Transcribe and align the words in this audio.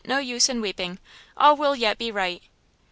no 0.03 0.17
use 0.17 0.49
in 0.49 0.59
weeping! 0.59 0.97
all 1.37 1.55
will 1.55 1.75
yet 1.75 1.95
be 1.99 2.11
right." 2.11 2.41